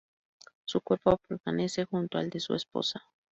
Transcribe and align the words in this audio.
Su 0.65 0.81
cuerpo 0.81 1.15
permanece 1.17 1.85
junto 1.85 2.17
al 2.17 2.31
de 2.31 2.39
su 2.39 2.55
esposa. 2.55 3.03